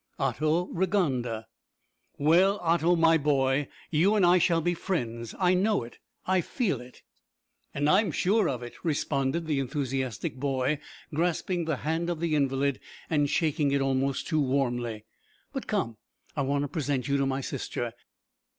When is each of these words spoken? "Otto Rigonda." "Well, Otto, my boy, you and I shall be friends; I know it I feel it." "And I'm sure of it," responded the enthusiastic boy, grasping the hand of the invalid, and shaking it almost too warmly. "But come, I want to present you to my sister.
"Otto 0.17 0.65
Rigonda." 0.73 1.45
"Well, 2.17 2.57
Otto, 2.63 2.95
my 2.95 3.19
boy, 3.19 3.67
you 3.91 4.15
and 4.15 4.25
I 4.25 4.39
shall 4.39 4.59
be 4.59 4.73
friends; 4.73 5.35
I 5.37 5.53
know 5.53 5.83
it 5.83 5.99
I 6.25 6.41
feel 6.41 6.81
it." 6.81 7.03
"And 7.71 7.87
I'm 7.87 8.09
sure 8.11 8.49
of 8.49 8.63
it," 8.63 8.73
responded 8.83 9.45
the 9.45 9.59
enthusiastic 9.59 10.37
boy, 10.39 10.79
grasping 11.13 11.65
the 11.65 11.77
hand 11.85 12.09
of 12.09 12.19
the 12.19 12.33
invalid, 12.33 12.79
and 13.11 13.29
shaking 13.29 13.69
it 13.73 13.81
almost 13.81 14.25
too 14.25 14.41
warmly. 14.41 15.05
"But 15.53 15.67
come, 15.67 15.97
I 16.35 16.41
want 16.41 16.63
to 16.63 16.67
present 16.67 17.07
you 17.07 17.17
to 17.17 17.27
my 17.27 17.41
sister. 17.41 17.93